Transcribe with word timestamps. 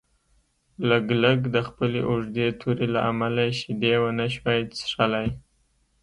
لګلګ 0.89 1.39
د 1.55 1.57
خپلې 1.67 1.99
اوږدې 2.09 2.47
تورې 2.59 2.87
له 2.95 2.99
امله 3.11 3.43
شیدې 3.59 3.93
ونشوای 3.99 4.59
څښلی. 4.77 5.27